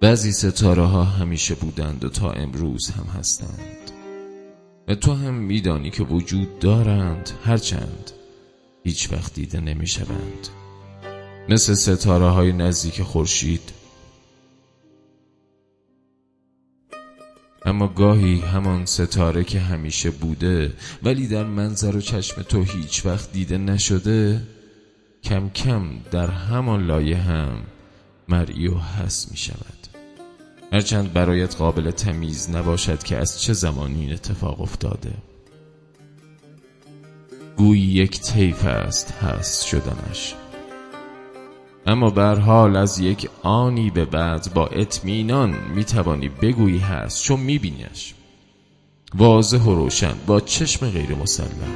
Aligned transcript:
بعضی 0.00 0.32
ستاره 0.32 0.82
ها 0.82 1.04
همیشه 1.04 1.54
بودند 1.54 2.04
و 2.04 2.08
تا 2.08 2.30
امروز 2.30 2.90
هم 2.90 3.04
هستند. 3.04 3.90
و 4.88 4.94
تو 4.94 5.14
هم 5.14 5.34
میدانی 5.34 5.90
که 5.90 6.02
وجود 6.02 6.58
دارند 6.58 7.30
هرچند 7.44 8.10
هیچ 8.84 9.12
وقت 9.12 9.34
دیده 9.34 9.60
نمی 9.60 9.86
شوند 9.86 10.48
مثل 11.48 11.74
ستاره 11.74 12.28
های 12.28 12.52
نزدیک 12.52 13.02
خورشید. 13.02 13.72
اما 17.66 17.88
گاهی 17.88 18.38
همان 18.38 18.86
ستاره 18.86 19.44
که 19.44 19.60
همیشه 19.60 20.10
بوده 20.10 20.72
ولی 21.02 21.26
در 21.26 21.44
منظر 21.44 21.96
و 21.96 22.00
چشم 22.00 22.42
تو 22.42 22.62
هیچ 22.62 23.06
وقت 23.06 23.32
دیده 23.32 23.58
نشده 23.58 24.42
کم 25.24 25.48
کم 25.48 25.82
در 26.10 26.26
همان 26.26 26.86
لایه 26.86 27.16
هم 27.16 27.62
مرئی 28.28 28.68
و 28.68 28.78
حس 28.78 29.30
می 29.30 29.36
شود 29.36 29.89
هرچند 30.72 31.12
برایت 31.12 31.56
قابل 31.56 31.90
تمیز 31.90 32.50
نباشد 32.50 33.02
که 33.02 33.16
از 33.16 33.42
چه 33.42 33.52
زمانی 33.52 34.00
این 34.00 34.12
اتفاق 34.12 34.60
افتاده. 34.60 35.12
گویی 37.56 37.82
یک 37.82 38.20
طیف 38.20 38.64
است 38.64 39.12
هست 39.12 39.66
شدنش. 39.66 40.34
اما 41.86 42.10
بر 42.10 42.34
حال 42.34 42.76
از 42.76 42.98
یک 42.98 43.30
آنی 43.42 43.90
به 43.90 44.04
بعد 44.04 44.54
با 44.54 44.66
اطمینان 44.66 45.54
می‌توانی 45.74 46.28
بگویی 46.28 46.78
هست 46.78 47.22
چون 47.22 47.40
میبینیش. 47.40 48.14
واضح 49.14 49.58
و 49.58 49.74
روشن 49.74 50.14
با 50.26 50.40
چشم 50.40 50.90
غیر 50.90 51.14
مسلم 51.14 51.72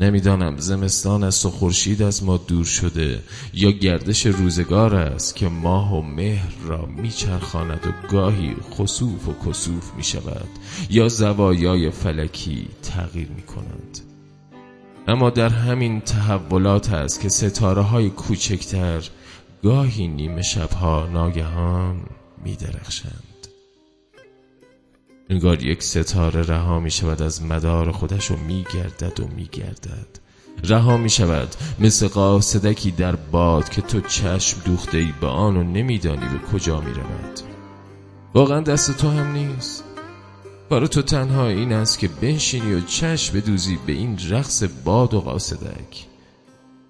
نمی‌دانم 0.00 0.56
زمستان 0.56 1.24
است 1.24 1.46
و 1.46 1.50
خورشید 1.50 2.02
از 2.02 2.24
ما 2.24 2.36
دور 2.36 2.64
شده 2.64 3.22
یا 3.54 3.70
گردش 3.70 4.26
روزگار 4.26 4.94
است 4.94 5.36
که 5.36 5.48
ماه 5.48 5.94
و 5.94 6.02
مهر 6.02 6.52
را 6.66 6.86
میچرخاند 6.86 7.86
و 7.86 8.08
گاهی 8.08 8.56
خسوف 8.78 9.28
و 9.28 9.50
کسوف 9.50 9.94
می 9.96 10.04
شود 10.04 10.48
یا 10.90 11.08
زوایای 11.08 11.90
فلکی 11.90 12.68
تغییر 12.82 13.28
می 13.28 13.42
کنند 13.42 14.00
اما 15.08 15.30
در 15.30 15.48
همین 15.48 16.00
تحولات 16.00 16.92
است 16.92 17.20
که 17.20 17.28
ستاره 17.28 17.82
های 17.82 18.10
کوچکتر 18.10 19.02
گاهی 19.62 20.08
نیمه 20.08 20.42
شبها 20.42 21.08
ناگهان 21.12 22.00
می 22.44 22.56
درخشند 22.56 23.29
انگار 25.30 25.62
یک 25.62 25.82
ستاره 25.82 26.42
رها 26.42 26.80
می 26.80 26.90
شود 26.90 27.22
از 27.22 27.42
مدار 27.42 27.92
خودش 27.92 28.30
و 28.30 28.36
می 28.36 28.66
گردد 28.74 29.20
و 29.20 29.28
می 29.36 29.48
گردد. 29.52 30.08
رها 30.64 30.96
می 30.96 31.10
شود 31.10 31.48
مثل 31.78 32.08
قاصدکی 32.08 32.90
در 32.90 33.16
باد 33.16 33.68
که 33.68 33.82
تو 33.82 34.00
چشم 34.00 34.60
دوخته 34.64 34.98
ای 34.98 35.12
به 35.20 35.26
آن 35.26 35.56
و 35.56 35.62
نمیدانی 35.62 36.26
به 36.28 36.38
کجا 36.52 36.80
می 36.80 36.92
رود. 36.92 37.40
واقعا 38.34 38.60
دست 38.60 38.96
تو 38.96 39.08
هم 39.08 39.32
نیست. 39.32 39.84
کار 40.70 40.86
تو 40.86 41.02
تنها 41.02 41.48
این 41.48 41.72
است 41.72 41.98
که 41.98 42.08
بنشینی 42.08 42.74
و 42.74 42.80
چشم 42.80 43.40
بدوزی 43.40 43.78
به 43.86 43.92
این 43.92 44.18
رقص 44.30 44.62
باد 44.84 45.14
و 45.14 45.20
قاصدک. 45.20 46.06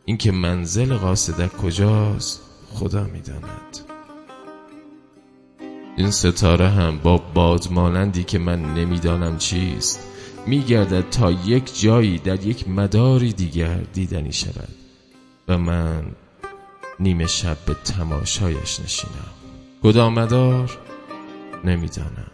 اینکه 0.04 0.32
منزل 0.32 0.96
قاصدک 0.96 1.56
کجاست 1.56 2.40
خدا 2.74 3.04
می‌داند 3.04 3.89
این 5.96 6.10
ستاره 6.10 6.68
هم 6.68 6.98
با 6.98 7.18
باد 7.18 7.68
مانندی 7.70 8.24
که 8.24 8.38
من 8.38 8.74
نمی‌دانم 8.74 9.38
چیست. 9.38 10.00
میگردد 10.46 11.10
تا 11.10 11.30
یک 11.30 11.80
جایی 11.80 12.18
در 12.18 12.46
یک 12.46 12.68
مداری 12.68 13.32
دیگر 13.32 13.74
دیدنی 13.74 14.32
شود 14.32 14.68
و 15.48 15.58
من 15.58 16.02
نیمه 17.00 17.26
شب 17.26 17.56
به 17.66 17.74
تماشایش 17.74 18.80
نشینم. 18.80 19.30
کدام 19.82 20.14
مدار 20.14 20.78
نمی‌دانم. 21.64 22.30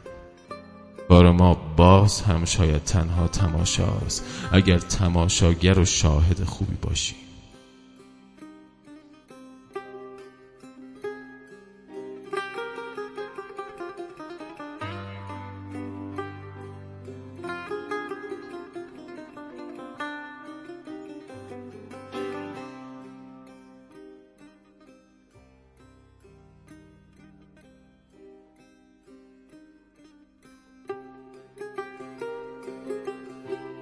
بار 1.08 1.32
ما 1.32 1.54
باز 1.76 2.20
هم 2.20 2.44
شاید 2.44 2.84
تنها 2.84 3.28
تماشاست. 3.28 4.24
اگر 4.52 4.78
تماشاگر 4.78 5.78
و 5.78 5.84
شاهد 5.84 6.44
خوبی 6.44 6.76
باشی 6.82 7.25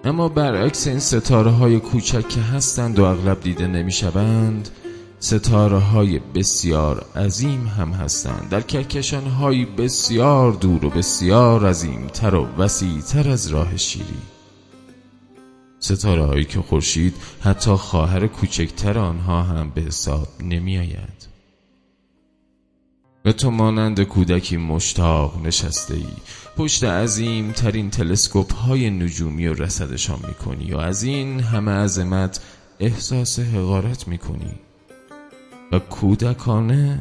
اما 0.04 0.28
برعکس 0.28 0.86
این 0.86 0.98
ستاره 0.98 1.50
های 1.50 1.80
کوچک 1.80 2.28
که 2.28 2.40
هستند 2.40 2.98
و 2.98 3.04
اغلب 3.04 3.40
دیده 3.40 3.66
نمی 3.66 3.92
شوند 3.92 4.68
ستاره 5.20 5.78
های 5.78 6.18
بسیار 6.18 7.06
عظیم 7.16 7.66
هم 7.66 7.92
هستند. 7.92 8.48
در 8.50 8.60
کهکشان 8.60 9.26
های 9.26 9.64
بسیار 9.64 10.52
دور 10.52 10.84
و 10.84 10.90
بسیار 10.90 11.66
عظیم 11.66 12.06
تر 12.06 12.34
و 12.34 12.46
وسیع 12.58 13.00
تر 13.00 13.30
از 13.30 13.46
راه 13.46 13.76
شیری. 13.76 14.22
ستاره 15.78 16.24
هایی 16.24 16.44
که 16.44 16.60
خورشید 16.60 17.14
حتی 17.40 17.70
خواهر 17.70 18.26
کوچکتر 18.26 18.98
آنها 18.98 19.42
هم 19.42 19.70
به 19.70 19.80
حساب 19.80 20.28
نمی 20.40 20.78
آید 20.78 21.33
و 23.24 23.32
تو 23.32 23.50
مانند 23.50 24.02
کودکی 24.02 24.56
مشتاق 24.56 25.46
نشسته 25.46 25.94
ای. 25.94 26.06
پشت 26.56 26.84
عظیم 26.84 27.52
ترین 27.52 27.90
تلسکوپ 27.90 28.54
های 28.54 28.90
نجومی 28.90 29.46
و 29.46 29.54
رسدشان 29.54 30.18
می‌کنی 30.28 30.72
و 30.72 30.76
از 30.76 31.02
این 31.02 31.40
همه 31.40 31.70
عظمت 31.72 32.40
احساس 32.80 33.38
حقارت 33.38 34.08
می‌کنی. 34.08 34.54
و 35.72 35.78
کودکانه 35.78 36.98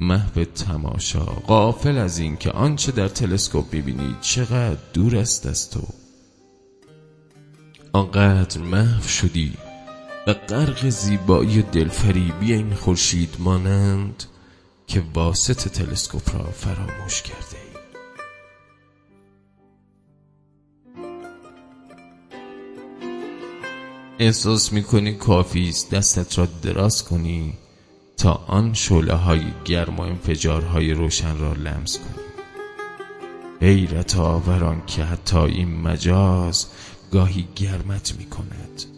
محو 0.00 0.44
تماشا 0.44 1.24
غافل 1.24 1.98
از 1.98 2.18
این 2.18 2.36
که 2.36 2.50
آنچه 2.50 2.92
در 2.92 3.08
تلسکوپ 3.08 3.74
می‌بینی 3.74 4.16
چقدر 4.20 4.78
دور 4.92 5.16
است 5.16 5.46
از 5.46 5.70
تو. 5.70 5.80
آنقدر 7.92 8.60
محو 8.60 9.08
شدی 9.08 9.52
و 10.26 10.32
غرق 10.34 10.88
زیبایی 10.88 11.62
دلفریبی 11.62 12.52
این 12.52 12.74
خورشید 12.74 13.36
مانند 13.38 14.24
که 14.86 15.02
واسط 15.14 15.68
تلسکوپ 15.68 16.36
را 16.36 16.44
فراموش 16.44 17.22
کرده 17.22 17.56
ای. 17.56 17.76
احساس 24.18 24.72
می‌کنی 24.72 25.14
کافی 25.14 25.68
است 25.68 25.90
دستت 25.90 26.38
را 26.38 26.46
دراز 26.62 27.04
کنی 27.04 27.54
تا 28.16 28.32
آن 28.32 28.74
شعله 28.74 29.14
های 29.14 29.42
گرم 29.64 29.96
و 29.96 30.00
انفجارهای 30.02 30.92
روشن 30.92 31.38
را 31.38 31.52
لمس 31.52 31.98
کنی 31.98 32.24
حیرت 33.60 34.16
آوران 34.16 34.86
که 34.86 35.04
حتی 35.04 35.38
این 35.38 35.80
مجاز 35.80 36.66
گاهی 37.12 37.48
گرمت 37.56 38.14
می‌کند 38.18 38.95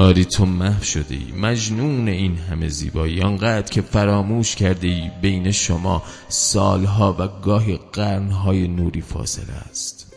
آری 0.00 0.24
تو 0.24 0.46
محو 0.46 0.82
شده 0.82 1.14
ای 1.14 1.32
مجنون 1.32 2.08
این 2.08 2.36
همه 2.36 2.68
زیبایی. 2.68 3.22
آنقدر 3.22 3.70
که 3.70 3.82
فراموش 3.82 4.56
کرده 4.56 4.86
ای 4.86 5.10
بین 5.22 5.50
شما 5.50 6.02
سالها 6.28 7.16
و 7.18 7.28
گاهی 7.28 7.76
قرنهای 7.92 8.68
نوری 8.68 9.00
فاصله 9.00 9.52
است. 9.52 10.12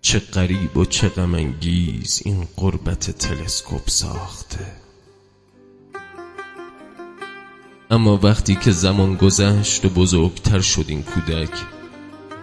چه 0.00 0.18
قریب 0.18 0.76
و 0.76 0.84
چه 0.84 1.08
غمانگیز 1.08 2.22
این 2.24 2.48
قربت 2.56 3.10
تلسکوپ 3.10 3.88
ساخته. 3.90 4.66
اما 7.90 8.16
وقتی 8.22 8.54
که 8.54 8.70
زمان 8.70 9.16
گذشت 9.16 9.84
و 9.84 9.88
بزرگتر 9.88 10.60
شد 10.60 10.84
این 10.88 11.02
کودک 11.02 11.73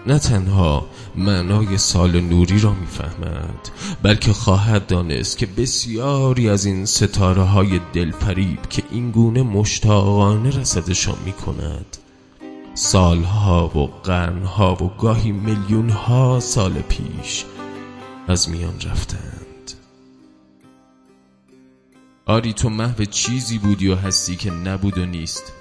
نه 0.08 0.20
تنها 0.20 0.86
معنای 1.16 1.78
سال 1.78 2.22
نوری 2.22 2.60
را 2.60 2.74
می‌فهمد 2.74 3.70
بلکه 4.02 4.34
خواهد 4.34 4.88
دانست 4.88 5.38
که 5.38 5.46
بسیاری 5.46 6.50
از 6.50 6.66
این 6.66 6.86
ستاره 6.86 7.42
های 7.42 7.80
دلفریب 7.94 8.62
که 8.70 8.84
این 8.92 9.12
گونه 9.12 9.44
مشتاقانه 9.44 10.50
رسدشان 10.50 11.18
می 11.26 11.32
کند 11.32 11.98
سالها 12.74 13.68
و 13.68 13.88
قرنها 14.04 14.76
و 14.76 14.92
گاهی 14.98 15.32
میلیون 15.32 15.90
ها 15.90 16.40
سال 16.40 16.74
پیش 16.74 17.46
از 18.28 18.50
میان 18.50 18.76
رفتند. 18.82 19.72
آری 22.26 22.54
تو 22.54 22.70
محو 22.70 23.06
چیزی 23.06 23.58
بودی 23.58 23.88
و 23.88 23.96
هستی 23.96 24.36
که 24.36 24.52
نبود 24.52 24.98
و 24.98 25.06
نیست. 25.06 25.54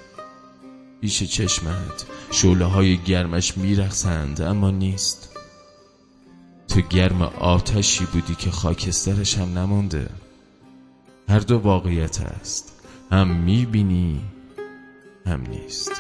پیش 1.01 1.23
چشمت. 1.23 2.07
شعله 2.33 2.65
های 2.65 2.97
گرمش 2.97 3.59
میرخسند 3.59 4.41
اما 4.41 4.71
نیست. 4.71 5.37
تو 6.69 6.81
گرم 6.81 7.23
آتشی 7.23 8.05
بودی 8.05 8.35
که 8.35 8.51
خاکسترش 8.51 9.39
هم 9.39 9.59
نمانده. 9.59 10.11
هر 11.29 11.39
دو 11.39 11.59
واقعیت 11.59 12.21
است. 12.21 12.73
هم 13.13 13.37
می‌بینی 13.37 14.21
هم 15.27 15.41
نیست. 15.41 15.93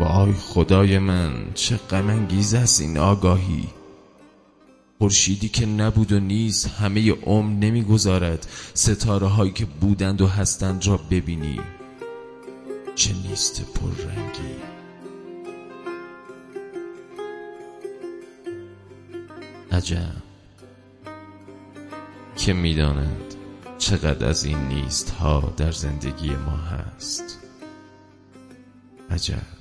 وای 0.00 0.32
خدای 0.32 0.98
من 0.98 1.52
چه 1.54 1.76
غم 1.76 2.28
است 2.54 2.80
این 2.80 2.98
آگاهی. 2.98 3.68
خورشیدی 4.98 5.48
که 5.48 5.66
نبود 5.66 6.12
و 6.12 6.20
نیست 6.20 6.68
همه 6.68 7.10
عمر 7.12 7.52
نمی‌گذارد. 7.52 8.46
ستاره 8.74 9.26
هایی 9.26 9.52
که 9.52 9.64
بودند 9.64 10.20
و 10.20 10.26
هستند 10.26 10.86
را 10.86 10.96
ببینی. 10.96 11.60
چه 12.94 13.14
نیست 13.14 13.62
پررنگی. 13.74 14.56
عجب. 19.72 20.12
که 22.36 22.52
می‌دانند 22.52 23.34
چقدر 23.78 24.26
از 24.28 24.44
این 24.44 24.58
نیست 24.58 25.10
ها 25.10 25.54
در 25.56 25.72
زندگی 25.72 26.30
ما 26.30 26.56
هست. 26.56 27.38
عجب. 29.10 29.55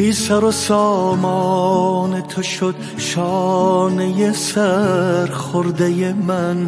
بی 0.00 0.12
سر 0.12 0.44
و 0.44 0.50
سامان 0.50 2.20
تو 2.20 2.42
شد 2.42 2.74
شانه 2.96 4.32
سر 4.32 5.26
خورده 5.26 6.14
من. 6.26 6.66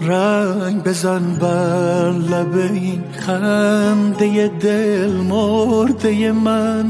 رنگ 0.00 0.82
بزن 0.82 1.36
بر 1.40 2.10
لب 2.10 2.56
این 2.56 3.04
خنده 3.18 4.48
دل 4.48 5.10
مرده 5.10 6.32
من. 6.32 6.84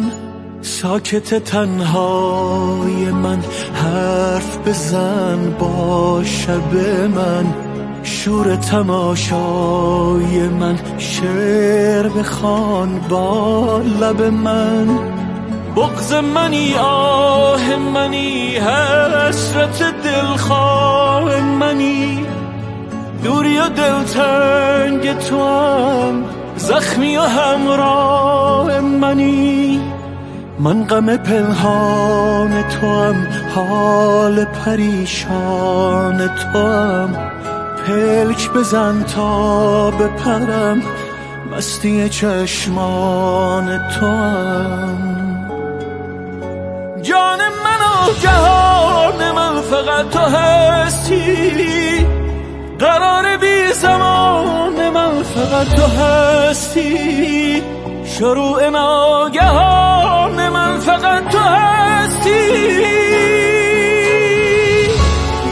ساکت 0.63 1.45
تنهای 1.45 3.11
من 3.11 3.39
حرف 3.75 4.59
بزن 4.69 5.51
با 5.59 6.23
شب 6.25 6.75
من. 7.15 7.55
شور 8.03 8.57
تماشای 8.57 10.49
من 10.61 10.79
شعر 10.99 12.09
بخوان 12.09 13.01
با 13.09 13.83
لب 14.01 14.23
من. 14.23 15.12
بغز 15.77 16.13
منی 16.13 16.75
آه 16.75 17.77
منی 17.77 18.57
حسرت 18.57 19.83
دلخواه 20.05 21.41
منی. 21.41 22.27
دوری 23.25 23.59
و 23.59 23.69
دلتنگ 23.69 25.19
تو 25.19 25.49
هم 25.49 26.25
زخمی 26.57 27.17
و 27.17 27.21
همراه 27.21 28.81
منی. 28.81 29.81
من 30.59 30.85
غم 30.85 31.17
پنهان 31.17 32.63
تو 32.63 32.87
هم 32.87 33.27
حال 33.55 34.45
پریشان 34.45 36.29
تو 36.29 36.59
هم. 36.59 37.17
پلک 37.87 38.51
بزن 38.51 39.03
تا 39.03 39.91
بپرم 39.91 40.83
مستی 41.53 42.09
چشمان 42.09 43.79
تو 43.89 44.07
هم. 44.07 45.22
جان 47.13 47.39
من 47.39 47.83
و 47.85 48.13
جهان 48.23 49.33
من 49.33 49.61
فقط 49.61 50.11
تو 50.11 50.19
هستی. 50.19 52.07
قرار 52.79 53.37
بی 53.37 53.73
زمان 53.73 54.91
من 54.91 55.23
فقط 55.23 55.67
تو 55.77 55.83
هستی. 55.83 57.63
شروع 58.05 58.69
ناگهان 58.69 60.49
من 60.49 60.79
فقط 60.79 61.29
تو 61.29 61.39
هستی. 61.39 62.49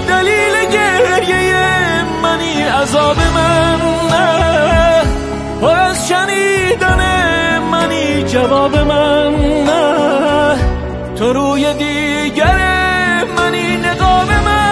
دلیل 0.08 0.54
گریه 0.72 2.04
منی 2.22 2.62
عذاب 2.62 3.16
من 3.34 3.80
نه. 4.10 5.02
پر 5.60 5.78
از 5.78 6.08
شنیدن 6.08 7.02
منی 7.72 8.22
جواب 8.22 8.76
من 8.76 9.19
تو 11.20 11.32
روی 11.32 11.74
دیگر 11.74 13.24
منی 13.24 13.76
نقاب 13.76 14.30
من 14.30 14.70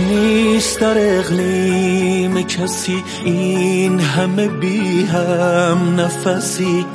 نیست 0.00 0.80
در 0.80 0.98
کسی 2.42 3.04
این 3.24 4.00
همه 4.00 4.48
بی 4.48 5.04
هم 5.04 6.00
نفسی. 6.00 6.86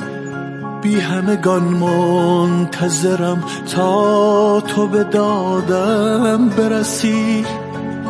بی 0.82 1.00
همگان 1.00 1.62
منتظرم 1.62 3.44
تا 3.76 4.60
تو 4.60 4.86
به 4.86 5.04
دادم 5.04 6.48
برسی. 6.48 7.46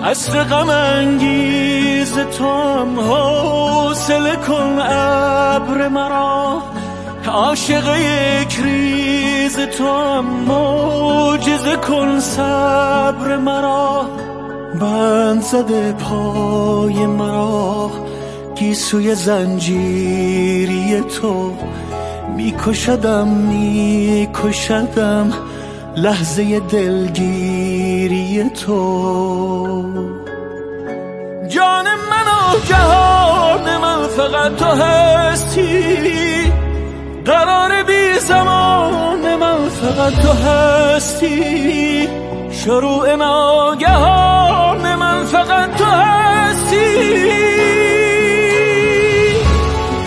عصر 0.05 0.45
غم 0.45 0.71
انگیز 0.71 2.19
تو 2.39 2.45
هم 2.45 3.01
حوصله 3.01 4.37
کن 4.37 4.79
ابر 4.79 5.89
مرا. 5.89 6.63
عاشق 7.29 7.97
یک 7.97 8.61
ریز 8.63 9.59
تو 9.59 9.87
هم 9.87 10.25
معجزه 10.25 11.77
کن 11.77 12.21
صبر 12.21 13.37
مرا. 13.37 14.07
بند 14.81 15.43
زده 15.43 15.93
پای 15.93 17.07
مرا 17.07 17.91
گیسوی 18.55 19.15
زنجیری 19.15 21.01
تو 21.01 21.53
میکشدم 22.37 23.29
میکشدم 23.29 25.33
لحظه 25.97 26.61
دلگیری 26.61 28.51
تو. 28.51 28.79
جان 31.49 31.85
من 31.85 32.27
و 32.27 32.61
جهان 32.69 33.77
من 33.77 34.09
فقط 34.09 34.57
تو 34.57 34.65
هستی 34.65 36.53
قرار 37.25 37.83
بی 37.83 38.19
زمان 38.19 39.37
من 39.37 39.69
فقط 39.69 40.13
تو 40.13 40.33
هستی. 40.33 42.09
شروع 42.65 43.15
ناگهان 43.17 44.95
من 44.95 45.25
فقط 45.25 45.77
تو 45.77 45.85
هستی. 45.85 46.95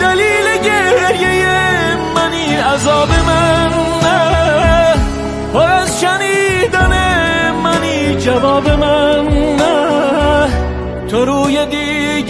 دلیل 0.00 0.46
گریه 0.64 1.96
منی 2.14 2.56
عذاب 2.56 3.08
من 3.08 3.70
نه. 4.02 4.94
پر 5.52 5.70
از 5.70 6.00
شنیدن 6.00 6.92
منی 7.64 8.16
جواب 8.16 8.70
من 8.70 9.28
نه. 9.56 10.48
تو 11.08 11.24
روی 11.24 11.66
دی 11.66 12.22